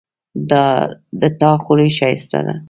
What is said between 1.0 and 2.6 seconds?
د تا خولی ښایسته ده